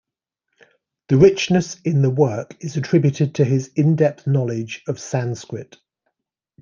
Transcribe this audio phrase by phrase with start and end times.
[1.09, 5.77] The richness in the work is attributed to his in-depth knowledge of Sanskrit.